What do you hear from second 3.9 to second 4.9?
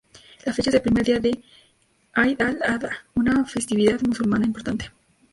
musulmana importante.